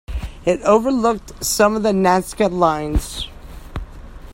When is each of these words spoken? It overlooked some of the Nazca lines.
It 0.45 0.63
overlooked 0.63 1.45
some 1.45 1.75
of 1.75 1.83
the 1.83 1.91
Nazca 1.91 2.51
lines. 2.51 3.27